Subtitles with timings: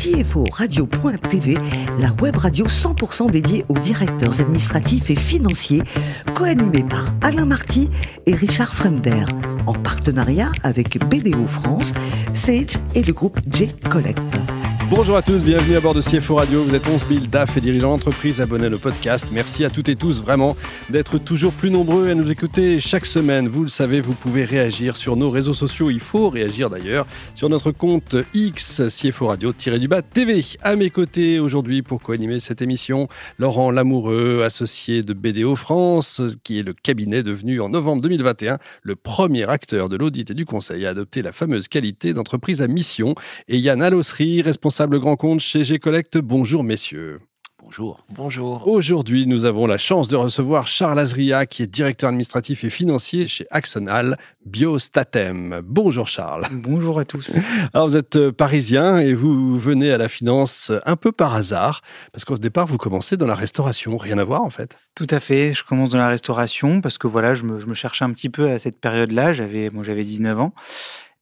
[0.00, 1.58] CFO Radio.tv,
[1.98, 5.82] la web radio 100% dédiée aux directeurs administratifs et financiers,
[6.34, 7.90] co-animée par Alain Marty
[8.24, 9.26] et Richard Fremder,
[9.66, 11.92] en partenariat avec BDO France,
[12.32, 14.18] Sage et le groupe J Collect.
[14.90, 16.64] Bonjour à tous, bienvenue à bord de CFO Radio.
[16.64, 19.30] Vous êtes 11 000 DAF et dirigeants d'entreprise abonnés au podcast.
[19.32, 20.56] Merci à toutes et tous vraiment
[20.88, 23.46] d'être toujours plus nombreux à nous écouter chaque semaine.
[23.46, 25.90] Vous le savez, vous pouvez réagir sur nos réseaux sociaux.
[25.90, 27.06] Il faut réagir d'ailleurs
[27.36, 30.44] sur notre compte X CFO Radio-du-bas TV.
[30.60, 33.06] À mes côtés aujourd'hui pour co-animer cette émission,
[33.38, 38.96] Laurent Lamoureux, associé de BDO France, qui est le cabinet devenu en novembre 2021 le
[38.96, 43.14] premier acteur de l'audit et du conseil à adopter la fameuse qualité d'entreprise à mission.
[43.46, 46.18] Et Yann Alossery, responsable grand compte chez G-Collect.
[46.18, 47.20] Bonjour messieurs.
[47.62, 48.04] Bonjour.
[48.08, 48.66] Bonjour.
[48.66, 53.28] Aujourd'hui, nous avons la chance de recevoir Charles Azria, qui est directeur administratif et financier
[53.28, 54.16] chez Axonal
[54.46, 55.60] Biostatem.
[55.62, 56.46] Bonjour Charles.
[56.50, 57.30] Bonjour à tous.
[57.74, 61.82] Alors vous êtes euh, parisien et vous venez à la finance un peu par hasard,
[62.12, 63.98] parce qu'au départ, vous commencez dans la restauration.
[63.98, 64.76] Rien à voir en fait.
[64.94, 65.52] Tout à fait.
[65.52, 68.30] Je commence dans la restauration parce que voilà, je me, je me cherchais un petit
[68.30, 69.32] peu à cette période-là.
[69.32, 70.54] J'avais, bon, j'avais 19 ans.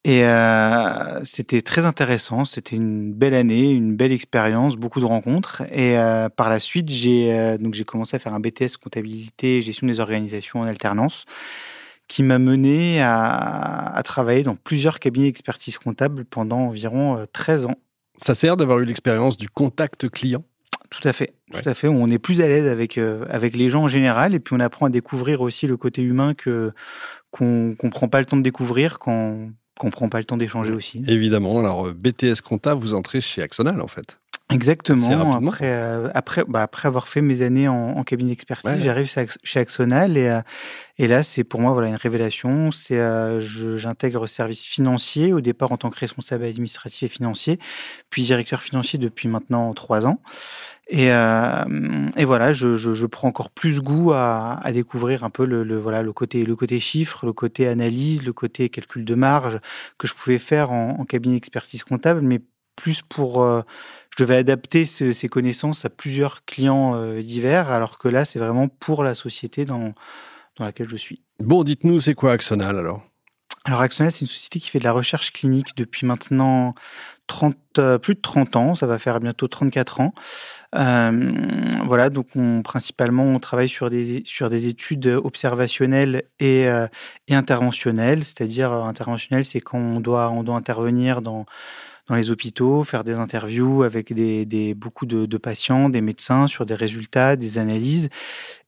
[0.08, 2.46] Et euh, c'était très intéressant.
[2.46, 5.64] C'était une belle année, une belle expérience, beaucoup de rencontres.
[5.70, 9.58] Et euh, par la suite, j'ai euh, donc j'ai commencé à faire un BTS comptabilité
[9.58, 11.26] et gestion des organisations en alternance,
[12.08, 17.76] qui m'a mené à, à, travailler dans plusieurs cabinets d'expertise comptable pendant environ 13 ans.
[18.16, 20.42] Ça sert d'avoir eu l'expérience du contact client?
[20.88, 21.60] Tout à fait, ouais.
[21.60, 21.86] tout à fait.
[21.86, 24.86] On est plus à l'aise avec avec les gens en général, et puis on apprend
[24.86, 26.72] à découvrir aussi le côté humain que
[27.30, 30.72] qu'on qu'on prend pas le temps de découvrir quand qu'on prend pas le temps d'échanger
[30.72, 31.02] aussi.
[31.06, 31.58] Évidemment.
[31.58, 34.18] Alors, BTS Compta, vous entrez chez Axonal, en fait.
[34.50, 35.34] Exactement.
[35.34, 38.80] Après, euh, après, bah, après avoir fait mes années en, en cabinet d'expertise, ouais.
[38.80, 40.40] j'arrive chez Axonal et, euh,
[40.96, 42.72] et là, c'est pour moi voilà une révélation.
[42.72, 47.58] C'est euh, j'intègre le service financier au départ en tant que responsable administratif et financier,
[48.08, 50.20] puis directeur financier depuis maintenant trois ans.
[50.88, 55.30] Et, euh, et voilà, je, je, je, prends encore plus goût à, à découvrir un
[55.30, 59.04] peu le, le, voilà le côté le côté chiffre, le côté analyse, le côté calcul
[59.04, 59.60] de marge
[59.98, 62.40] que je pouvais faire en, en cabinet d'expertise comptable, mais
[62.78, 63.62] plus pour euh,
[64.16, 68.38] je devais adapter ce, ces connaissances à plusieurs clients euh, divers, alors que là, c'est
[68.38, 69.92] vraiment pour la société dans,
[70.56, 71.22] dans laquelle je suis.
[71.40, 73.02] Bon, dites-nous, c'est quoi Axonal alors?
[73.64, 76.74] Alors, Axonal, c'est une société qui fait de la recherche clinique depuis maintenant
[77.28, 80.14] 30, euh, plus de 30 ans, ça va faire bientôt 34 ans.
[80.74, 81.32] Euh,
[81.84, 86.88] voilà, donc on, principalement, on travaille sur des, sur des études observationnelles et, euh,
[87.28, 91.46] et interventionnelles, c'est-à-dire interventionnelles, c'est quand on doit, on doit intervenir dans
[92.08, 96.74] dans les hôpitaux, faire des interviews avec des, beaucoup de, patients, des médecins sur des
[96.74, 98.08] résultats, des analyses.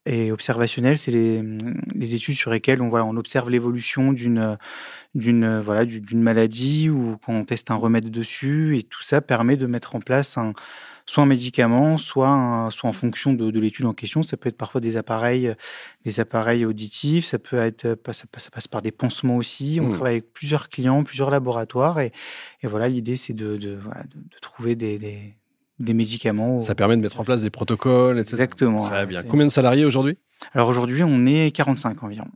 [0.07, 4.57] Et observationnel, c'est les, études sur lesquelles on, voilà, on observe l'évolution d'une
[5.17, 9.57] d'une voilà d'une maladie ou quand on teste un remède dessus et tout ça permet
[9.57, 10.53] de mettre en place un
[11.11, 14.23] soit un médicament, soit, un, soit en fonction de, de l'étude en question.
[14.23, 15.53] Ça peut être parfois des appareils,
[16.05, 19.81] des appareils auditifs, ça peut être, ça, ça passe par des pansements aussi.
[19.83, 19.91] On mmh.
[19.91, 22.13] travaille avec plusieurs clients, plusieurs laboratoires, et,
[22.63, 25.35] et voilà, l'idée c'est de, de, voilà, de, de, trouver des, des,
[25.81, 26.61] des médicaments.
[26.61, 28.35] Ça permet de mettre en place des protocoles, etc.
[28.35, 28.89] Exactement.
[28.89, 29.25] Très bien.
[29.25, 30.17] Combien de salariés aujourd'hui?
[30.53, 32.29] Alors aujourd'hui, on est 45 environ.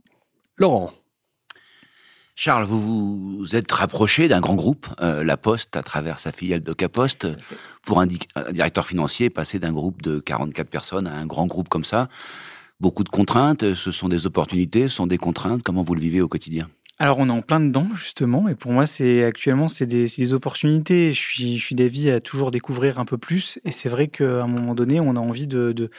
[0.57, 0.91] Laurent
[2.37, 6.59] Charles, vous vous êtes rapproché d'un grand groupe, euh, La Poste, à travers sa filiale
[6.59, 7.27] DocaPost,
[7.81, 11.69] pour un, un, directeur financier, passer d'un groupe de 44 personnes à un grand groupe
[11.69, 12.09] comme ça.
[12.81, 15.63] Beaucoup de contraintes, ce sont des opportunités, ce sont des contraintes.
[15.63, 16.69] Comment vous le vivez au quotidien?
[16.97, 20.33] Alors on est en plein dedans justement et pour moi c'est actuellement c'est des, des,
[20.33, 21.11] opportunités.
[21.11, 24.43] Je suis je suis d'avis à toujours découvrir un peu plus et c'est vrai qu'à
[24.43, 25.89] un moment donné on a envie de, de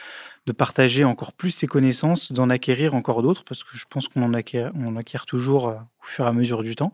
[0.47, 4.23] de partager encore plus ses connaissances, d'en acquérir encore d'autres, parce que je pense qu'on
[4.23, 6.93] en acquiert, on acquiert toujours euh, au fur et à mesure du temps.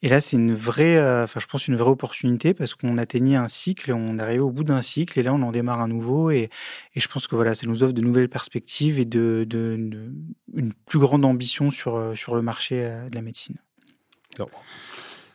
[0.00, 3.36] Et là, c'est une vraie, euh, enfin, je pense une vraie opportunité parce qu'on atteignait
[3.36, 6.30] un cycle, on arrivé au bout d'un cycle, et là, on en démarre un nouveau.
[6.30, 6.48] Et,
[6.94, 10.10] et je pense que voilà, ça nous offre de nouvelles perspectives et de, de, de
[10.54, 12.76] une plus grande ambition sur, euh, sur le marché
[13.10, 13.56] de la médecine.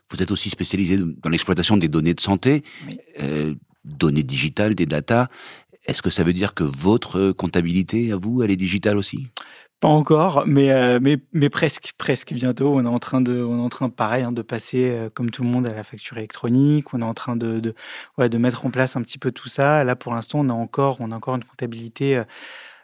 [0.10, 2.98] Vous êtes aussi spécialisé dans l'exploitation des données de santé, oui.
[3.20, 3.54] euh,
[3.86, 5.30] données digitales, des data.
[5.90, 9.28] Est-ce que ça veut dire que votre comptabilité à vous, elle est digitale aussi?
[9.80, 12.76] Pas encore, mais, euh, mais, presque, presque bientôt.
[12.76, 15.84] On est en train pareil, hein, de passer euh, comme tout le monde à la
[15.84, 16.94] facture électronique.
[16.94, 19.84] On est en train de, de mettre en place un petit peu tout ça.
[19.84, 22.18] Là, pour l'instant, on a encore, on a encore une comptabilité.
[22.18, 22.24] Euh,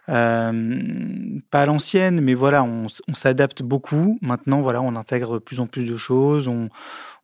[0.10, 4.20] euh, pas à l'ancienne, mais voilà, on, s'adapte beaucoup.
[4.22, 6.70] Maintenant, voilà, on intègre plus en plus de choses, on,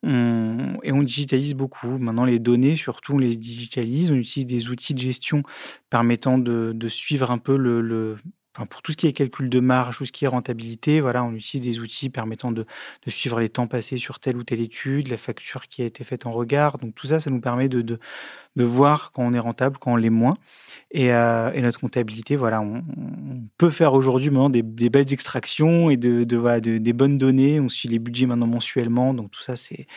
[0.03, 1.97] on, et on digitalise beaucoup.
[1.97, 4.11] Maintenant, les données, surtout, on les digitalise.
[4.11, 5.43] On utilise des outils de gestion
[5.89, 8.17] permettant de, de suivre un peu le, le
[8.69, 11.33] pour tout ce qui est calcul de marge, tout ce qui est rentabilité, voilà, on
[11.33, 12.65] utilise des outils permettant de,
[13.07, 16.25] suivre les temps passés sur telle ou telle étude, la facture qui a été faite
[16.25, 16.77] en regard.
[16.77, 17.99] Donc tout ça, ça nous permet de,
[18.57, 20.35] voir quand on est rentable, quand on l'est moins.
[20.91, 22.83] Et, euh, notre comptabilité, voilà, on,
[23.57, 27.59] peut faire aujourd'hui des, des, belles extractions et de, des bonnes données.
[27.59, 29.13] On suit les budgets maintenant mensuellement.
[29.13, 29.87] Donc tout ça, c'est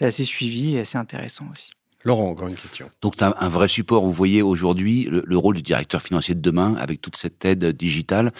[0.00, 1.72] assez suivi et assez intéressant aussi.
[2.04, 2.90] Laurent, encore une question.
[3.00, 4.04] Donc, tu as un vrai support.
[4.04, 8.32] Vous voyez aujourd'hui le, rôle du directeur financier de demain, avec toute cette aide digitale,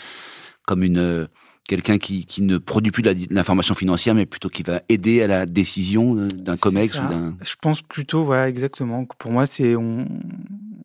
[0.66, 1.26] comme une euh,
[1.68, 5.26] quelqu'un qui, qui, ne produit plus de l'information financière, mais plutôt qui va aider à
[5.26, 7.36] la décision euh, d'un COMEX ou d'un...
[7.40, 9.04] Je pense plutôt, voilà, exactement.
[9.18, 10.06] Pour moi, c'est on,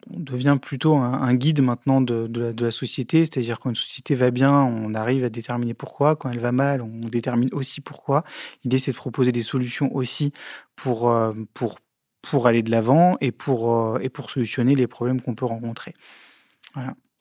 [0.09, 3.19] devient plutôt un, guide maintenant de, de, la, de la, société.
[3.19, 6.15] C'est-à-dire quand une société va bien, on arrive à déterminer pourquoi.
[6.15, 8.23] Quand elle va mal, on détermine aussi pourquoi.
[8.63, 10.31] L'idée, c'est de proposer des solutions aussi
[10.75, 11.79] pour, euh, pour
[12.21, 15.93] pour aller de l'avant et pour, euh, et pour solutionner les problèmes qu'on peut rencontrer.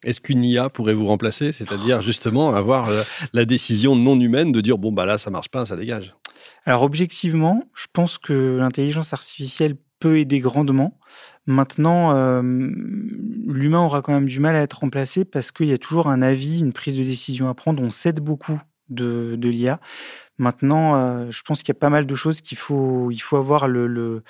[0.04, 1.52] Est-ce qu'une IA pourrait vous remplacer?
[1.52, 3.02] C'est-à-dire justement avoir euh,
[3.32, 6.14] la décision non humaine de dire bon bah là ça marche pas, ça dégage?
[6.64, 10.98] Alors objectivement, je pense que l'intelligence artificielle peut aider grandement.
[11.46, 15.78] Maintenant, euh, l'humain aura quand même du mal à être remplacé parce qu'il y a
[15.78, 17.82] toujours un avis, une prise de décision à prendre.
[17.82, 18.60] On cède beaucoup
[18.90, 19.80] de, de l'IA.
[20.38, 23.68] Maintenant, je pense qu'il y a pas mal de choses qu'il faut, il faut avoir
[23.68, 24.22] le, le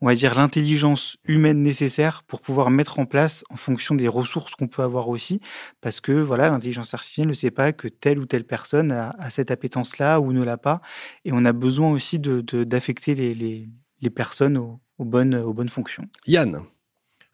[0.00, 4.54] on va dire, l'intelligence humaine nécessaire pour pouvoir mettre en place en fonction des ressources
[4.54, 5.40] qu'on peut avoir aussi.
[5.80, 9.50] Parce que voilà, l'intelligence artificielle ne sait pas que telle ou telle personne a, cette
[9.50, 10.80] appétence-là ou ne l'a pas.
[11.24, 13.68] Et on a besoin aussi d'affecter de, les, les,
[14.00, 16.04] les, personnes aux, bonnes, aux bonnes fonctions.
[16.26, 16.62] Yann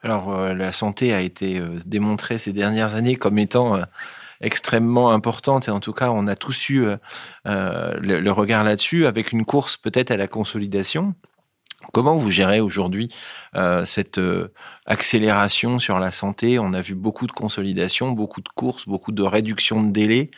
[0.04, 3.84] alors, euh, la santé a été euh, démontrée ces dernières années comme étant euh,
[4.42, 6.86] extrêmement importante et en tout cas, on a tous eu
[7.46, 11.14] le, regard là-dessus avec une course peut-être à la consolidation.
[11.92, 13.08] Comment vous gérez aujourd'hui
[13.54, 14.52] euh, cette euh,
[14.86, 16.58] accélération sur la santé?
[16.58, 20.30] On a vu beaucoup de consolidation, beaucoup de courses, beaucoup de réduction de délais.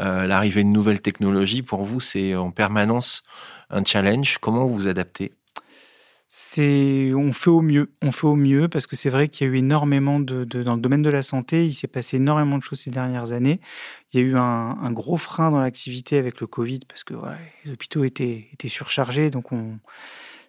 [0.00, 3.22] Euh, l'arrivée de nouvelles technologies, pour vous, c'est en permanence
[3.70, 4.38] un challenge.
[4.38, 5.32] Comment vous vous adaptez?
[6.56, 9.52] On fait au mieux, on fait au mieux parce que c'est vrai qu'il y a
[9.52, 12.80] eu énormément de, dans le domaine de la santé, il s'est passé énormément de choses
[12.80, 13.60] ces dernières années.
[14.12, 17.12] Il y a eu un, gros frein dans l'activité avec le Covid parce que
[17.66, 19.78] les hôpitaux étaient, étaient surchargés, donc on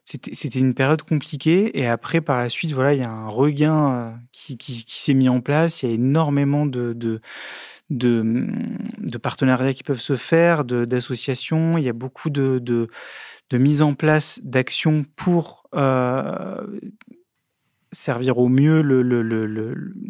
[0.05, 1.79] c'était une période compliquée.
[1.79, 5.13] Et après, par la suite, voilà, il y a un regain euh, qui, qui, s'est
[5.13, 5.81] mis en place.
[5.81, 7.21] Il y a énormément de, de,
[7.89, 11.77] de, partenariats qui peuvent se faire, d'associations.
[11.77, 12.89] Il y a beaucoup de, de,
[13.57, 16.65] mise en place d'actions pour euh,
[17.93, 18.81] servir au mieux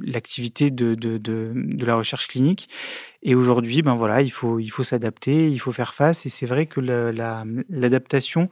[0.02, 2.70] l'activité de, de, de, la recherche clinique.
[3.22, 6.26] Et aujourd'hui, ben voilà, il faut, il faut s'adapter, il faut faire face.
[6.26, 6.80] Et c'est vrai que
[7.70, 8.50] l'adaptation,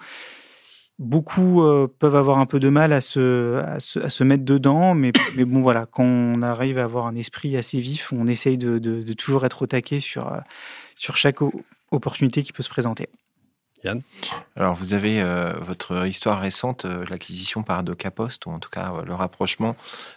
[1.00, 5.12] Beaucoup euh, peuvent avoir un peu de mal à se, à se, mettre dedans, mais,
[5.36, 8.78] mais, bon, voilà, quand on arrive à avoir un esprit assez vif, on essaye de,
[8.80, 10.40] de, toujours être au taquet sur, euh,
[10.96, 11.40] sur chaque
[11.92, 13.10] opportunité qui peut se présenter.
[13.84, 14.02] Yann?
[14.56, 19.16] Alors, vous avez euh, votre histoire récente, l'acquisition par DocaPost, ou en tout cas le
[19.16, 19.76] rapprochement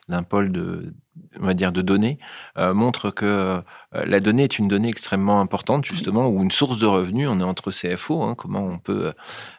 [0.09, 0.93] d'un pôle de,
[1.41, 2.19] on va dire, de données,
[2.59, 3.61] euh, montre que euh,
[3.93, 7.29] la donnée est une donnée extrêmement importante, justement, ou une source de revenus.
[7.31, 9.13] On est entre CFO, hein, comment on peut,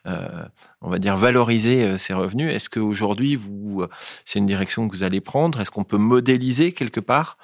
[0.08, 0.46] euh,
[0.82, 2.54] on va dire, valoriser ces revenus.
[2.54, 3.86] Est-ce qu'aujourd'hui, vous,
[4.26, 5.62] c'est une direction que vous allez prendre?
[5.62, 7.38] Est-ce qu'on peut modéliser quelque part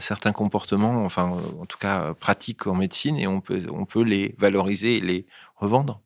[0.00, 4.34] certains comportements, enfin, en tout cas, pratiques en médecine, et on peut, on peut les
[4.38, 5.26] valoriser et les
[5.56, 6.00] revendre?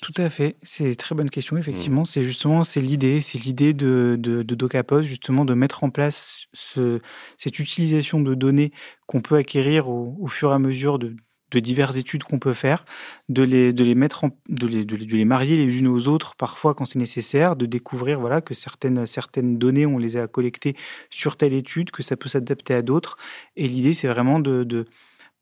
[0.00, 1.56] Tout à fait, c'est une très bonne question.
[1.56, 2.06] Effectivement, mmh.
[2.06, 6.46] c'est justement c'est l'idée, c'est l'idée de, de, de, DocaPost justement de mettre en place
[6.52, 7.00] ce,
[7.38, 8.72] cette utilisation de données
[9.06, 11.14] qu'on peut acquérir au, fur et à mesure de,
[11.50, 12.84] de diverses études qu'on peut faire,
[13.28, 16.34] de les, de les mettre en, de, les, de, les, marier les unes aux autres
[16.36, 20.76] parfois quand c'est nécessaire, de découvrir voilà que certaines certaines données on les a collectées
[21.10, 23.16] sur telle étude, que ça peut s'adapter à d'autres.
[23.56, 24.86] Et l'idée c'est vraiment de, de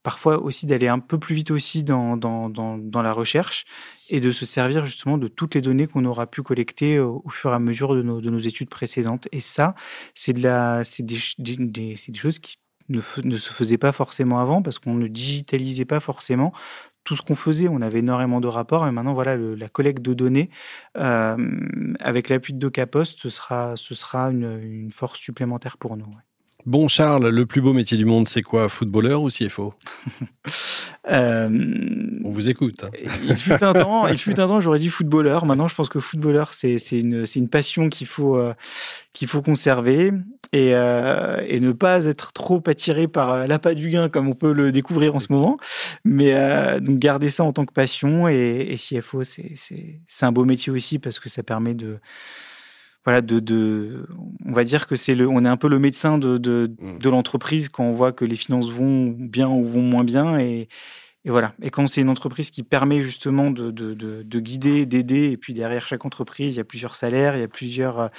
[0.05, 3.65] parfois aussi d'aller un peu plus vite aussi dans, dans, dans, la recherche
[4.11, 7.49] et de se servir justement de toutes les données qu'on aura pu collecter au, fur
[7.49, 9.27] et à mesure de nos, de nos études précédentes.
[9.31, 9.73] Et ça,
[10.13, 10.41] c'est de
[11.01, 12.57] des, des, des, choses qui
[12.89, 16.53] ne, ne, se faisaient pas forcément avant parce qu'on ne digitalisait pas forcément
[17.03, 17.67] tout ce qu'on faisait.
[17.67, 20.51] On avait énormément de rapports et maintenant, voilà, la collecte de données
[20.97, 21.35] euh,
[21.99, 26.13] avec l'appui de DocaPost, ce sera, ce sera une force supplémentaire pour nous.
[26.65, 29.75] Bon, Charles, le plus beau métier du monde, c'est quoi Footballeur ou CFO
[31.11, 31.49] euh,
[32.23, 32.83] On vous écoute.
[32.83, 32.89] Hein.
[33.23, 35.45] Il fut un temps, il fut un temps j'aurais dit footballeur.
[35.45, 38.55] Maintenant, je pense que footballeur, c'est une, une passion qu'il faut, euh,
[39.13, 40.11] qu'il faut conserver
[40.53, 44.51] et, euh, et, ne pas être trop attiré par l'appât du gain comme on peut
[44.51, 45.57] le découvrir en ce moment.
[46.03, 46.33] Mais
[46.81, 50.97] donc garder ça en tant que passion et, et CFO, c'est un beau métier aussi
[50.97, 51.99] parce que ça permet de
[53.05, 54.07] voilà, de, de,
[54.45, 56.97] on va dire que c'est le, on est un peu le médecin de, de, Mm.
[56.99, 60.39] de l'entreprise quand on voit que les finances vont bien ou vont moins bien.
[60.39, 60.67] Et,
[61.23, 61.53] et voilà.
[61.61, 65.37] Et quand c'est une entreprise qui permet justement de, de, de, de guider, d'aider, et
[65.37, 68.09] puis derrière chaque entreprise, il y a plusieurs salaires, il y a plusieurs,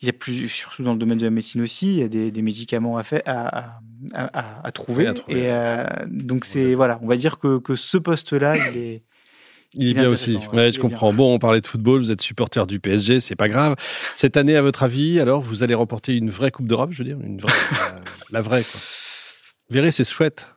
[0.00, 2.08] il y a plus, surtout dans le domaine de la médecine aussi, il y a
[2.08, 3.78] des, des médicaments à, faire, à,
[4.14, 5.04] à, à, à trouver.
[5.04, 5.40] Oui, à trouver.
[5.40, 9.02] Et euh, donc c'est voilà, on va dire que, que ce poste-là, il est
[9.74, 10.38] Il est Il est bien aussi.
[10.52, 11.12] ouais, je comprends.
[11.12, 13.76] Bon, on parlait de football, vous êtes supporter du PSG, c'est pas grave.
[14.12, 17.04] Cette année, à votre avis, alors, vous allez remporter une vraie Coupe d'Europe, je veux
[17.04, 18.00] dire, une vraie, la,
[18.32, 18.80] la vraie, quoi.
[19.68, 20.48] Vous verrez, c'est chouette.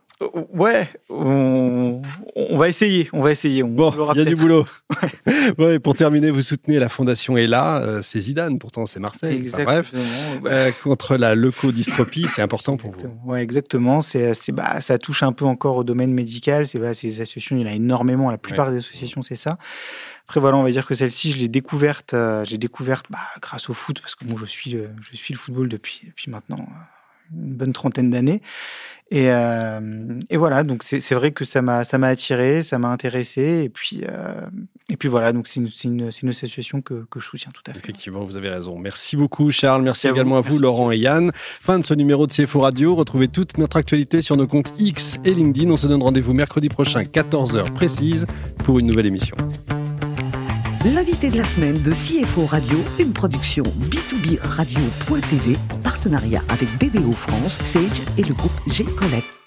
[0.53, 2.01] Ouais, on,
[2.35, 3.63] on va essayer, on va essayer.
[3.63, 4.65] On Bon, il y a du boulot.
[5.57, 9.35] ouais, pour terminer, vous soutenez la fondation ELA, euh, c'est Zidane, pourtant c'est Marseille.
[9.35, 9.65] Enfin, Exactement.
[9.65, 9.93] bref,
[10.43, 10.51] Ouais.
[10.51, 12.97] euh, contre la leucodystropie, c'est important pour vous.
[12.97, 13.21] Exactement.
[13.31, 14.01] Ouais, exactement.
[14.01, 16.67] C'est, bah, ça touche un peu encore au domaine médical.
[16.67, 18.29] C'est, voilà, des associations, il y en a énormément.
[18.29, 19.57] La plupart des associations, c'est ça.
[20.25, 23.69] Après, voilà, on va dire que celle-ci, je l'ai découverte, euh, j'ai découverte bah, grâce
[23.69, 26.59] au foot, parce que moi, je suis, le- je suis le football depuis, depuis maintenant
[26.59, 26.63] euh,
[27.31, 28.41] une bonne trentaine d'années.
[29.11, 29.79] Et, euh,
[30.31, 33.61] et voilà, donc c'est, vrai que ça m'a, ça m'a attiré, ça m'a intéressé.
[33.63, 34.41] Et puis, euh,
[34.89, 37.73] et puis voilà, donc c'est une, une, une association que, que je soutiens tout à
[37.73, 37.79] fait.
[37.79, 38.79] Effectivement, vous avez raison.
[38.79, 39.83] Merci beaucoup, Charles.
[39.83, 40.15] Merci Merci à vous.
[40.15, 40.57] également à vous.
[40.57, 41.31] Laurent et Yann.
[41.35, 42.95] Fin de ce numéro de CFO Radio.
[42.95, 45.69] Retrouvez toute notre actualité sur nos comptes X et LinkedIn.
[45.69, 48.25] On se donne rendez-vous mercredi prochain, 14h précise,
[48.65, 49.35] pour une nouvelle émission.
[50.85, 57.13] L'invité de la semaine de CFO Radio, une production B2B Radio.tv, en partenariat avec BDO
[57.13, 59.42] France, Sage et le groupe G Collect.